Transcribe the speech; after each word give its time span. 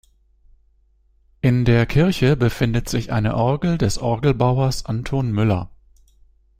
In 1.41 1.63
der 1.63 1.85
Kirche 1.85 2.35
befindet 2.35 2.89
sich 2.89 3.11
eine 3.11 3.35
Orgel 3.37 3.77
des 3.77 3.99
Orgelbauers 3.99 4.83
Anton 4.85 5.31
Müller. 5.31 5.69